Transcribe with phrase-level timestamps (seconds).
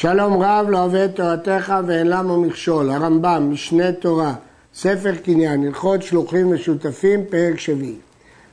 [0.00, 4.34] שלום רב לא אוהב את תורתך ואין למה מכשול, הרמב"ם, משנה תורה,
[4.74, 7.96] ספר קניין, הלכות שלוחים משותפים, פרק שביעי.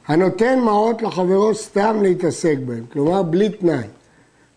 [0.08, 3.88] הנותן מעות לחברו סתם להתעסק בהם, כלומר בלי תנאי,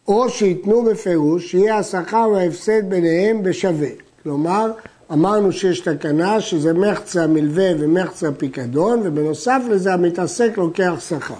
[0.08, 3.90] או שייתנו בפירוש שיהיה השכר וההפסד ביניהם בשווה.
[4.22, 4.72] כלומר,
[5.12, 11.34] אמרנו שיש תקנה שזה מחצה מלווה ומחצה פיקדון, ובנוסף לזה המתעסק לוקח שכר.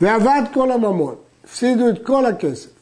[0.00, 1.14] ועבד כל הממון,
[1.44, 2.77] הפסידו את כל הכסף.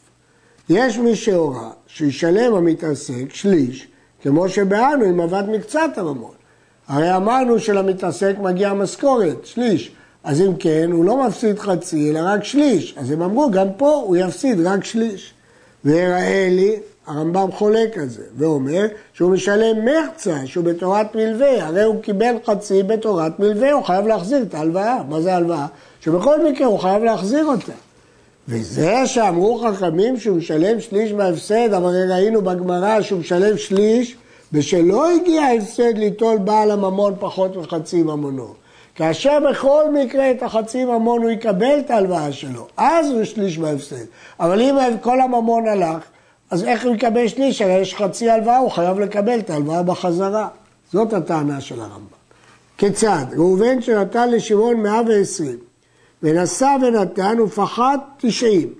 [0.69, 3.87] יש מי שהורה שישלם המתעסק שליש,
[4.21, 6.33] כמו שבאנו אם עבד מקצת הממון.
[6.87, 9.91] הרי אמרנו שלמתעסק מגיע משכורת, שליש.
[10.23, 12.95] אז אם כן, הוא לא מפסיד חצי, אלא רק שליש.
[12.97, 15.33] אז הם אמרו, גם פה הוא יפסיד רק שליש.
[15.85, 16.75] ויראה לי,
[17.07, 22.83] הרמב"ם חולק על זה, ואומר שהוא משלם מחצה, שהוא בתורת מלווה, הרי הוא קיבל חצי
[22.83, 25.03] בתורת מלווה, הוא חייב להחזיר את ההלוואה.
[25.09, 25.65] מה זה הלוואה?
[26.01, 27.86] שבכל מקרה הוא חייב להחזיר אותה.
[28.47, 34.15] וזה שאמרו חכמים שהוא משלם שליש מההפסד, אבל ראינו בגמרא שהוא משלם שליש,
[34.53, 38.53] ושלא הגיע ההפסד ליטול בעל הממון פחות מחצי ממונו.
[38.95, 44.05] כאשר בכל מקרה את החצי ממון הוא יקבל את ההלוואה שלו, אז הוא שליש מההפסד.
[44.39, 46.03] אבל אם כל הממון הלך,
[46.51, 47.61] אז איך הוא יקבל שליש?
[47.61, 50.47] הרי יש חצי הלוואה, הוא חייב לקבל את ההלוואה בחזרה.
[50.93, 52.17] זאת הטענה של הרמב"ם.
[52.77, 53.25] כיצד?
[53.37, 55.57] ראובן שנתן לשמעון 120,
[56.23, 58.73] ונשא ונתן ופחת 90.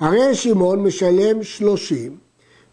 [0.00, 2.16] הרי שמעון משלם 30,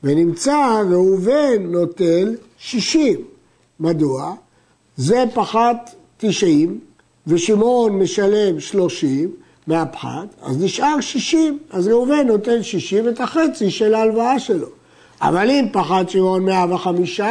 [0.03, 3.23] ונמצא ראובן נוטל 60.
[3.79, 4.33] מדוע?
[4.97, 6.79] זה פחת 90,
[7.27, 9.31] ושמעון משלם 30
[9.67, 14.67] מהפחת, אז נשאר 60, אז ראובן נותן 60 את החצי של ההלוואה שלו.
[15.21, 17.21] אבל אם פחת שמעון 105,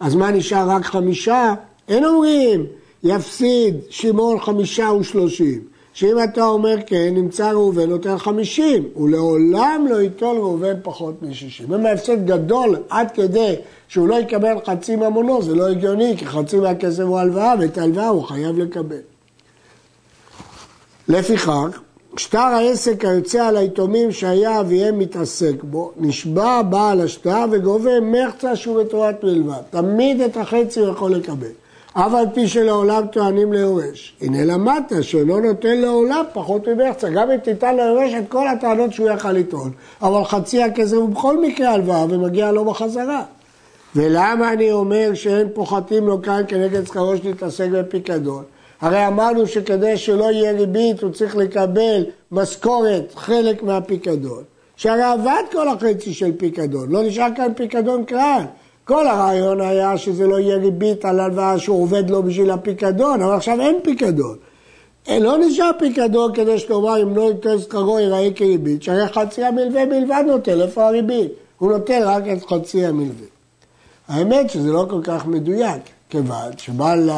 [0.00, 1.54] אז מה נשאר רק חמישה?
[1.88, 2.66] אין אומרים,
[3.02, 5.60] יפסיד שמעון חמישה ושלושים.
[5.98, 11.74] שאם אתה אומר כן, נמצא ראובן נותן חמישים, הוא לעולם לא ייטול ראובן פחות משישים.
[11.74, 13.54] אם ההפסד גדול עד כדי
[13.88, 18.08] שהוא לא יקבל חצי ממונו, זה לא הגיוני, כי חצי מהכסף הוא הלוואה, ואת ההלוואה
[18.08, 19.00] הוא חייב לקבל.
[21.08, 21.80] לפיכך,
[22.16, 28.82] שטר העסק היוצא על היתומים שהיה אביהם מתעסק בו, נשבע בעל השטר וגובה מחצה שהוא
[28.82, 29.62] בתורת מלבד.
[29.70, 31.52] תמיד את החצי הוא יכול לקבל.
[32.00, 34.14] אף על פי שלעולם טוענים ליורש.
[34.20, 37.10] הנה למדת שלא נותן לעולם פחות ממחצה.
[37.10, 39.70] גם אם תיתן ליורש את כל הטענות שהוא יכל לטעון.
[40.02, 43.22] אבל חצי הכסף הוא בכל מקרה הלוואה ומגיע לו בחזרה.
[43.96, 48.44] ולמה אני אומר שאין פוחתים לו כאן כנגד שכרו שתתעסק בפיקדון?
[48.80, 54.42] הרי אמרנו שכדי שלא יהיה ריבית הוא צריך לקבל משכורת, חלק מהפיקדון.
[54.76, 58.42] שהרי עבד כל החצי של פיקדון, לא נשאר כאן פיקדון כלל.
[58.88, 63.34] כל הרעיון היה שזה לא יהיה ריבית על הלוואה שהוא עובד לו בשביל הפיקדון, אבל
[63.34, 64.36] עכשיו אין פיקדון.
[65.08, 69.86] אה, לא נשאר פיקדון כדי שתאמר אם לא ייתן שכרו ייראה כריבית, שהרי חצי המלווה
[69.86, 71.32] בלבד נותן, איפה הריבית?
[71.58, 73.26] הוא נותן רק את חצי המלווה.
[74.08, 77.10] האמת שזה לא כל כך מדויק, כיוון שבעל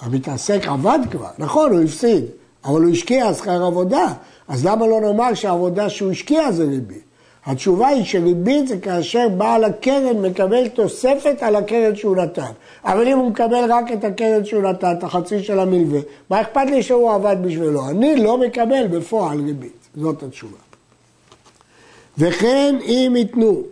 [0.00, 2.24] המתעסק עבד כבר, נכון, הוא הפסיד,
[2.64, 4.06] אבל הוא השקיע שכר עבודה,
[4.48, 7.03] אז למה לא נאמר שהעבודה שהוא השקיע זה ריבית?
[7.46, 12.50] התשובה היא שריבית זה כאשר בעל הקרן מקבל תוספת על הקרן שהוא נתן.
[12.84, 16.00] אבל אם הוא מקבל רק את הקרן שהוא נתן, את החצי של המלווה,
[16.30, 17.88] מה אכפת לי שהוא עבד בשבילו?
[17.88, 19.88] אני לא מקבל בפועל ריבית.
[19.96, 20.58] זאת התשובה.
[22.18, 23.62] וכן אם ייתנו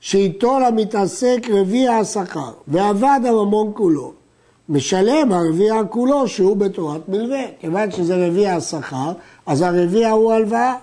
[0.00, 4.12] שייטול המתעסק רביע השכר ועבד הממון כולו,
[4.68, 7.42] משלם הרביע כולו שהוא בתורת מלווה.
[7.60, 9.12] כיוון שזה רביע השכר,
[9.46, 10.74] אז הרביע הוא הלוואה.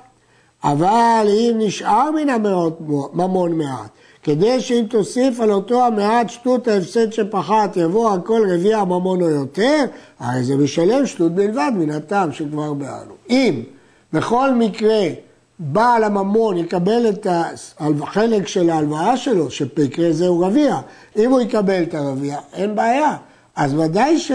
[0.63, 2.79] אבל אם נשאר מן המאות
[3.13, 3.89] ממון מעט,
[4.23, 9.85] כדי שאם תוסיף על אותו המעט שטות ההפסד שפחת יבוא הכל רביע הממון או יותר,
[10.19, 13.13] הרי זה משלם שטות בלבד מן הטעם שכבר באנו.
[13.29, 13.63] אם
[14.13, 15.01] בכל מקרה
[15.59, 17.27] בעל הממון יקבל את
[17.79, 20.77] החלק של ההלוואה שלו, שבמקרה זה הוא רביע,
[21.17, 23.15] אם הוא יקבל את הרביע, אין בעיה.
[23.55, 24.31] אז ודאי ש...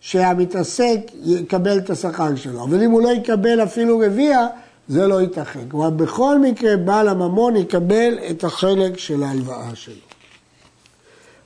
[0.00, 4.46] שהמתעסק יקבל את השכר שלו, אבל אם הוא לא יקבל אפילו רביע,
[4.90, 5.68] זה לא ייתכן.
[5.68, 9.94] כלומר, בכל מקרה בעל הממון יקבל את החלק של ההלוואה שלו.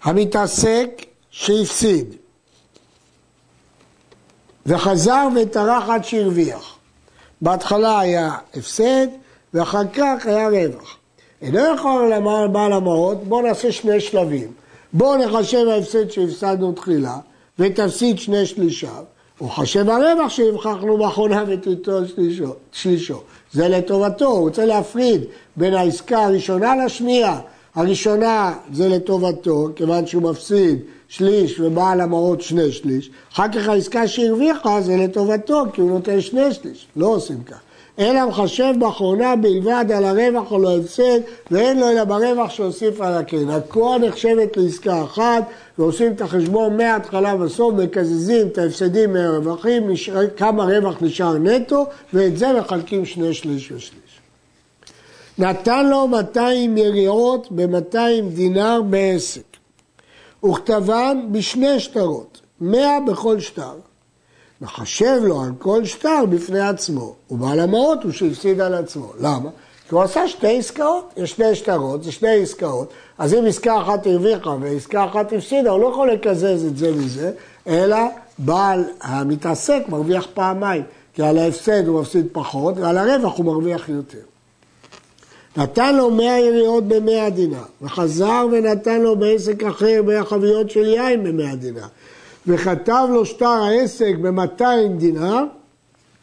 [0.02, 0.88] המתעסק
[1.30, 2.14] שהפסיד
[4.66, 6.76] וחזר וטרח עד שהרוויח.
[7.40, 9.06] בהתחלה היה הפסד
[9.54, 10.96] ואחר כך היה רווח.
[11.42, 14.52] אינו יכול לומר בעל המעות, בואו נעשה שני שלבים.
[14.92, 17.18] בואו נחשב ההפסד שהפסדנו תחילה
[17.58, 19.04] ותפסיד שני שלישיו.
[19.38, 23.20] הוא חושב הרווח שהבחחנו באחרונה ותיטול שלישו, שלישו.
[23.52, 25.24] זה לטובתו, הוא רוצה להפריד
[25.56, 27.40] בין העסקה הראשונה לשנייה.
[27.74, 30.78] הראשונה זה לטובתו, כיוון שהוא מפסיד
[31.08, 33.10] שליש ובעל המרות שני שליש.
[33.32, 36.86] אחר כך העסקה שהרוויחה זה לטובתו, כי הוא נותן שני שליש.
[36.96, 37.60] לא עושים כך.
[37.98, 41.20] אלא מחשב באחרונה בלבד על הרווח או לא הפסד,
[41.50, 43.50] ואין לו אלא ברווח שהוסיף על הקרן.
[43.50, 45.44] הכל נחשבת לעסקה אחת,
[45.78, 49.90] ועושים את החשבון מההתחלה בסוף, מקזזים את ההפסדים מהרווחים,
[50.36, 54.20] כמה רווח נשאר נטו, ואת זה מחלקים שני שליש ושליש.
[55.38, 59.56] נתן לו 200 יריעות ב-200 דינר בעסק,
[60.44, 63.74] וכתבן בשני שטרות, 100 בכל שטר.
[64.60, 69.12] מחשב לו על כל שטר בפני עצמו, ובעל המעות הוא שהפסיד על עצמו.
[69.20, 69.50] למה?
[69.88, 74.06] כי הוא עשה שתי עסקאות, יש שני שטרות, זה שתי עסקאות, אז אם עסקה אחת
[74.06, 77.32] הרוויחה ועסקה אחת הפסידה, הוא לא יכול לקזז את זה מזה,
[77.66, 77.96] אלא
[78.38, 80.82] בעל המתעסק מרוויח פעמיים,
[81.14, 84.18] כי על ההפסד הוא מפסיד פחות, ועל הרווח הוא מרוויח יותר.
[85.56, 91.24] נתן לו מאה יריעות במאה דינר, וחזר ונתן לו בעסק אחר מאה חביות של יין
[91.24, 91.86] במאה דינר,
[92.46, 94.64] וכתב לו שטר העסק ב-200
[94.96, 95.44] דינר,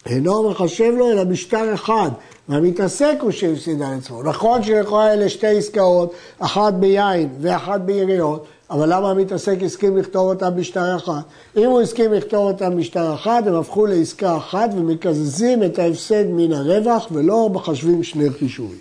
[0.06, 2.10] אינו מחשב לו אלא בשטר אחד,
[2.50, 4.24] והמתעסק הוא שהפסיד על עצמו.
[4.24, 10.50] נכון שלכאורה אלה שתי עסקאות, אחת ביין ואחת ביריעות, אבל למה המתעסק הסכים לכתוב אותם
[10.56, 11.22] בשטר אחד?
[11.58, 16.54] אם הוא הסכים לכתוב אותם בשטר אחד, הם הפכו לעסקה אחת ומקזזים את ההפסד מן
[16.54, 18.78] הרווח ולא מחשבים שני חישובים.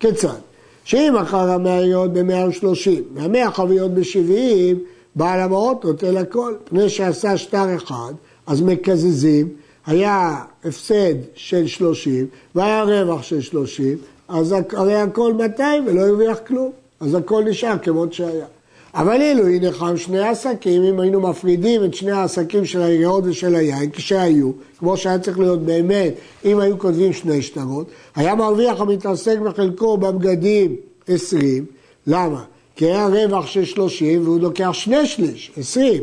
[0.00, 0.38] כיצד?
[0.84, 4.76] שאם מכר המאה יריעות ב-130 והמאה חביות ב-70,
[5.16, 8.12] בעל המעות נוטל הכל, פני שעשה שטר אחד,
[8.46, 9.48] אז מקזזים,
[9.86, 16.70] היה הפסד של 30 והיה רווח של 30, אז הרי הכל 200 ולא הרוויח כלום,
[17.00, 18.46] אז הכל נשאר כמות שהיה.
[18.94, 23.54] אבל אילו הנה חם שני עסקים, אם היינו מפרידים את שני העסקים של היריעות ושל
[23.54, 26.14] היין, כשהיו, כמו שהיה צריך להיות באמת,
[26.44, 30.76] אם היו כותבים שני שטרות, היה מרוויח המתעסק בחלקו בבגדים
[31.08, 31.64] 20,
[32.06, 32.44] למה?
[32.76, 36.02] כי היה רווח של 30 והוא לוקח שני שליש, 20,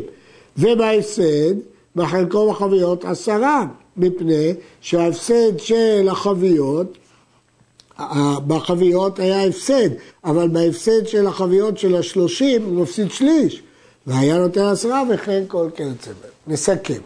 [0.56, 1.54] ובהפסד,
[1.96, 3.64] בחלקו בחביות עשרה,
[3.96, 6.98] מפני שההפסד של החביות
[8.46, 9.88] בחביות היה הפסד,
[10.24, 13.62] אבל בהפסד של החביות של השלושים הוא מפסיד שליש,
[14.06, 16.30] והיה נותן עשרה וכן כל כיוצא בהם.
[16.46, 17.00] נסכם.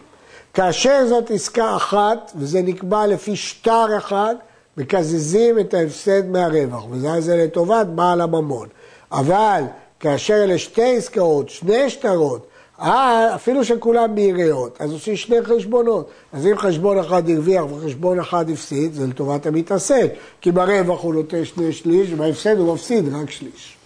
[0.53, 4.35] כאשר זאת עסקה אחת, וזה נקבע לפי שטר אחד,
[4.77, 8.67] מקזזים את ההפסד מהרווח, וזה לטובת בעל הממון.
[9.11, 9.63] אבל
[9.99, 12.47] כאשר אלה שתי עסקאות, שני שטרות,
[12.81, 16.09] אה, אפילו שכולם ביריעות, אז עושים שני חשבונות.
[16.33, 20.13] אז אם חשבון אחד הרוויח וחשבון אחד הפסיד, זה לטובת המתעסק.
[20.41, 23.77] כי ברווח הוא נותן שני שליש, ובהפסד הוא מפסיד רק שליש.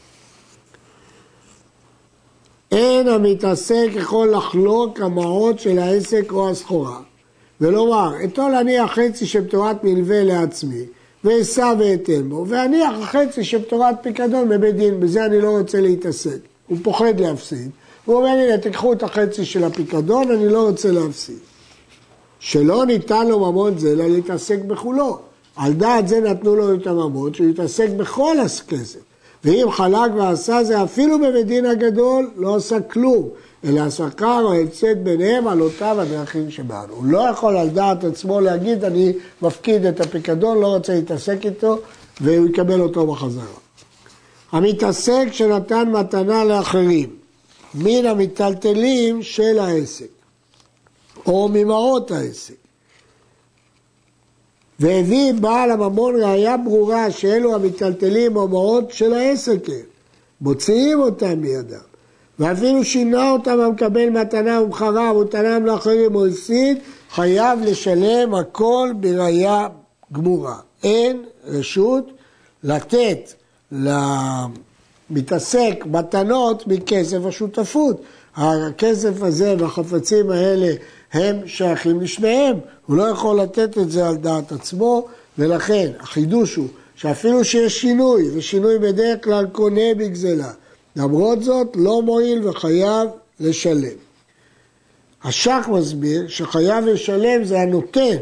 [2.71, 6.99] אין המתעסק יכול לחלוק המעות של העסק או הסחורה,
[7.61, 10.85] ולומר, אתו להניח חצי שבתורת מלווה לעצמי,
[11.23, 16.39] ואשא ואתן בו, ואניח חצי שבתורת פיקדון בבית דין, בזה אני לא רוצה להתעסק.
[16.67, 17.69] הוא פוחד להפסיד.
[18.05, 21.37] הוא אומר, הנה, תיקחו את החצי של הפיקדון, אני לא רוצה להפסיד.
[22.39, 25.19] שלא ניתן לו ממון זה, אלא להתעסק בכולו.
[25.55, 28.99] על דעת זה נתנו לו את הממון, שהוא יתעסק בכל הכסף.
[29.43, 33.29] ואם חלק ועשה זה אפילו בבית דין הגדול, לא עשה כלום,
[33.65, 36.93] אלא שכר או הפסד ביניהם על אותם הדרכים שבאנו.
[36.93, 41.79] הוא לא יכול על דעת עצמו להגיד, אני מפקיד את הפיקדון, לא רוצה להתעסק איתו,
[42.21, 43.43] והוא יקבל אותו בחזרה.
[44.51, 47.15] המתעסק שנתן מתנה לאחרים,
[47.75, 50.09] מן המיטלטלים של העסק,
[51.25, 52.53] או ממעות העסק.
[54.79, 59.85] והביא בעל הממון ראייה ברורה שאלו המיטלטלים או מעות של העסק הם,
[60.41, 61.90] מוציאים אותם מידם,
[62.39, 66.77] ואפילו שינה אותם המקבל מתנה ומחרה ונתנם לאחרים או הפסיד,
[67.11, 69.67] חייב לשלם הכל בראייה
[70.11, 70.55] גמורה.
[70.83, 72.11] אין רשות
[72.63, 73.33] לתת
[75.09, 78.01] מתעסק מתנות מכסף השותפות.
[78.35, 80.73] הכסף הזה והחפצים האלה
[81.13, 85.07] הם שייכים לשניהם, הוא לא יכול לתת את זה על דעת עצמו,
[85.37, 90.51] ולכן החידוש הוא שאפילו שיש שינוי, ושינוי בדרך כלל קונה בגזלה,
[90.95, 93.97] למרות זאת לא מועיל וחייב לשלם.
[95.23, 98.17] השח מסביר שחייב לשלם זה הנותן,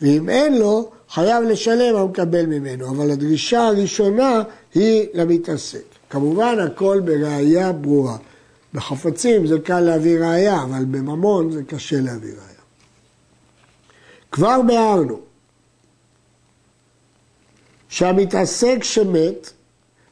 [0.00, 4.42] ואם אין לו, חייב לשלם המקבל ממנו, אבל הדרישה הראשונה
[4.74, 5.84] היא למתעסק.
[6.10, 8.16] כמובן הכל בראייה ברורה.
[8.74, 12.60] בחפצים זה קל להביא ראייה, אבל בממון זה קשה להביא ראייה.
[14.32, 15.20] כבר ביארנו
[17.88, 19.52] שהמתעסק שמת,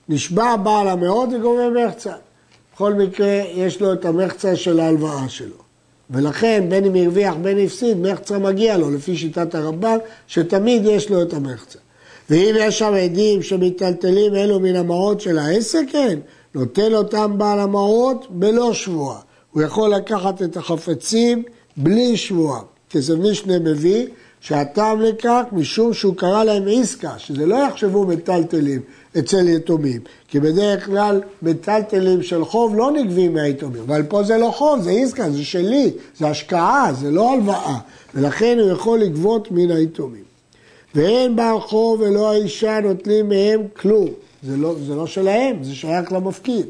[0.09, 2.13] נשבע בעל המאות וגובה מחצה.
[2.75, 5.57] בכל מקרה יש לו את המחצה של ההלוואה שלו.
[6.11, 11.23] ולכן בין אם הרוויח בין הפסיד, מחצה מגיע לו, לפי שיטת הרמב"ם, שתמיד יש לו
[11.23, 11.79] את המחצה.
[12.31, 16.19] ואם יש שם עדים שמיטלטלים אלו מן המעות של העסק, כן,
[16.55, 19.21] נוטל אותם בעל המעות בלא שבועה.
[19.53, 21.43] הוא יכול לקחת את החפצים
[21.77, 22.61] בלי שבועה.
[22.91, 24.07] כסף משנה מביא
[24.45, 28.81] שהטעם לכך משום שהוא קרא להם עסקה, שזה לא יחשבו מטלטלים
[29.19, 34.51] אצל יתומים, כי בדרך כלל מטלטלים של חוב לא נגבים מהיתומים, אבל פה זה לא
[34.51, 37.79] חוב, זה עסקה, זה שלי, זה השקעה, זה לא הלוואה,
[38.15, 40.25] ולכן הוא יכול לגבות מן היתומים.
[40.95, 44.09] ואין בעל חוב ולא האישה נוטלים מהם כלום,
[44.43, 46.67] זה לא, זה לא שלהם, זה שייך למפקיד.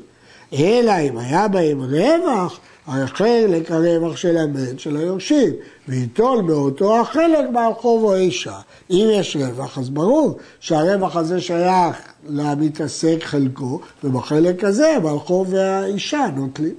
[0.58, 5.52] אלא אם היה בהם רווח, החלק הרווח של הבן של היורשים,
[5.88, 8.58] ויטול מאותו החלק בעל חוב או אישה.
[8.90, 11.96] אם יש רווח, אז ברור שהרווח הזה שייך
[12.28, 16.75] למתעסק חלקו, ובחלק הזה בעל חוב והאישה נוטלים.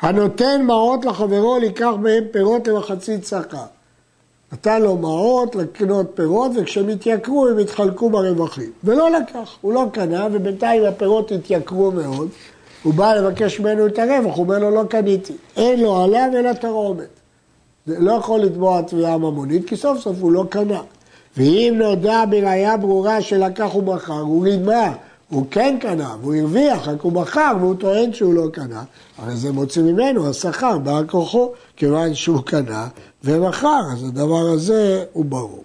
[0.00, 3.64] הנותן מעות לחברו, לקח מהם פירות למחצית שכר.
[4.52, 8.70] נתן לו מעות לקנות פירות, וכשהם התייקרו הם התחלקו ברווחים.
[8.84, 12.28] ולא לקח, הוא לא קנה, ובינתיים הפירות התייקרו מאוד.
[12.82, 15.32] הוא בא לבקש ממנו את הרווח, הוא אומר לו לא קניתי.
[15.56, 17.08] אין לו עליו אלא תרעומת.
[17.86, 20.82] לא יכול לתבוע תביעה ממונית, כי סוף סוף הוא לא קנה.
[21.36, 24.94] ואם נודע בראייה ברורה שלקח ומכר, הוא רימה,
[25.28, 28.84] הוא כן קנה, והוא הרוויח, רק הוא מכר והוא טוען שהוא לא קנה,
[29.18, 32.88] הרי זה מוציא ממנו השכר, בא כוחו, כיוון שהוא קנה
[33.24, 35.64] ומכר, אז הדבר הזה הוא ברור.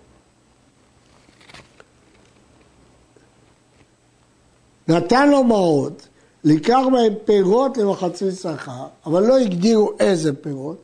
[4.88, 6.08] נתן לו מעות,
[6.48, 10.77] לקח מהם פירות למחצית שכר, אבל לא הגדירו איזה פירות,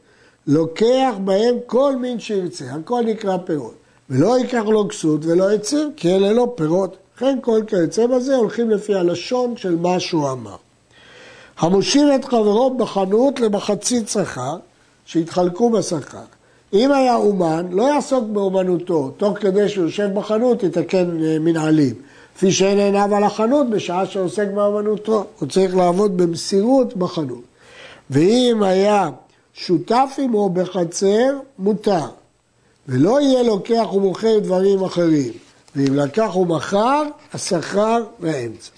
[0.48, 3.74] לוקח בהם כל מין שירצה, הכל נקרא פירות.
[4.10, 6.98] ולא ייקח לו כסות ולא עציר, כי אלה לא פירות.
[7.16, 10.56] לכן כל כיוצא בזה הולכים לפי הלשון של מה שהוא אמר.
[11.58, 14.58] המושיב את חברו בחנות למחצית שכר,
[15.06, 16.26] שהתחלקו בשכר.
[16.74, 21.94] אם היה אומן, לא יעסוק באומנותו, תוך כדי שהוא יושב בחנות יתקן אה, מנהלים.
[22.36, 27.44] כפי שאין עיניו על החנות בשעה שעוסק באומנותו, הוא צריך לעבוד במסירות בחנות.
[28.10, 29.10] ואם היה
[29.54, 32.06] שותף עמו בחצר, מותר.
[32.88, 35.34] ולא יהיה לוקח ומוכר דברים אחרים.
[35.76, 38.72] ואם לקח ומכר, השכר באמצע.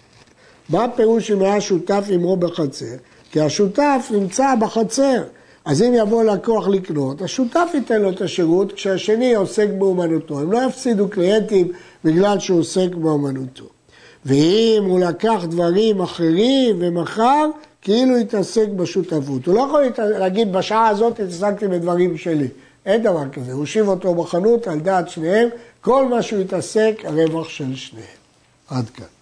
[0.70, 2.96] מה הפירוש אם היה שותף עמו בחצר?
[3.32, 5.24] כי השותף נמצא בחצר.
[5.66, 10.40] אז אם יבוא לקוח לקנות, השותף ייתן לו את השירות כשהשני עוסק באומנותו.
[10.40, 11.72] הם לא יפסידו קליינטים
[12.04, 13.66] בגלל שהוא עוסק באומנותו.
[14.26, 17.50] ואם הוא לקח דברים אחרים ומכר,
[17.82, 19.46] כאילו התעסק בשותפות.
[19.46, 22.48] הוא לא יכול להגיד בשעה הזאת התעסקתי בדברים שלי.
[22.86, 25.50] אין דבר כזה, הוא הושיב אותו בחנות על דעת שניהם,
[25.82, 28.06] כל מה שהוא התעסק, הרווח של שניהם.
[28.70, 29.15] עד כאן.